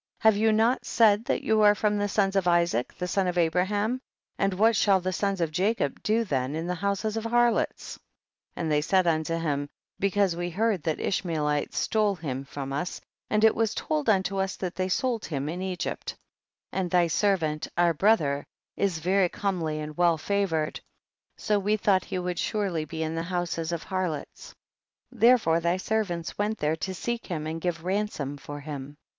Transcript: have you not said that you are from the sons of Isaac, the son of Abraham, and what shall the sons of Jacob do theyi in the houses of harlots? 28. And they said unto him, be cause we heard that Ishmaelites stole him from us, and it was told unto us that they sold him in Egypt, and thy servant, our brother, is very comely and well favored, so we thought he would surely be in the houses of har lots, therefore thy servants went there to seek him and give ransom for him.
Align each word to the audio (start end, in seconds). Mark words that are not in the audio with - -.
have 0.17 0.35
you 0.35 0.51
not 0.51 0.83
said 0.83 1.23
that 1.25 1.43
you 1.43 1.61
are 1.61 1.75
from 1.75 1.99
the 1.99 2.07
sons 2.09 2.35
of 2.35 2.47
Isaac, 2.47 2.91
the 2.97 3.07
son 3.07 3.27
of 3.27 3.37
Abraham, 3.37 4.01
and 4.39 4.51
what 4.51 4.75
shall 4.75 4.99
the 4.99 5.13
sons 5.13 5.39
of 5.41 5.51
Jacob 5.51 6.01
do 6.01 6.25
theyi 6.25 6.55
in 6.55 6.65
the 6.65 6.73
houses 6.73 7.17
of 7.17 7.23
harlots? 7.25 7.99
28. 8.55 8.59
And 8.63 8.71
they 8.71 8.81
said 8.81 9.05
unto 9.05 9.35
him, 9.35 9.69
be 9.99 10.09
cause 10.09 10.35
we 10.35 10.49
heard 10.49 10.81
that 10.81 10.99
Ishmaelites 10.99 11.77
stole 11.77 12.15
him 12.15 12.45
from 12.45 12.73
us, 12.73 12.99
and 13.29 13.43
it 13.43 13.53
was 13.53 13.75
told 13.75 14.09
unto 14.09 14.37
us 14.37 14.55
that 14.55 14.73
they 14.73 14.89
sold 14.89 15.25
him 15.25 15.47
in 15.47 15.61
Egypt, 15.61 16.15
and 16.71 16.89
thy 16.89 17.05
servant, 17.05 17.67
our 17.77 17.93
brother, 17.93 18.47
is 18.75 18.97
very 18.97 19.29
comely 19.29 19.79
and 19.81 19.95
well 19.97 20.17
favored, 20.17 20.79
so 21.37 21.59
we 21.59 21.77
thought 21.77 22.05
he 22.05 22.17
would 22.17 22.39
surely 22.39 22.85
be 22.85 23.03
in 23.03 23.13
the 23.13 23.21
houses 23.21 23.71
of 23.71 23.83
har 23.83 24.09
lots, 24.09 24.55
therefore 25.11 25.59
thy 25.59 25.77
servants 25.77 26.39
went 26.39 26.57
there 26.57 26.75
to 26.77 26.95
seek 26.95 27.27
him 27.27 27.45
and 27.45 27.61
give 27.61 27.83
ransom 27.85 28.35
for 28.35 28.61
him. 28.61 28.97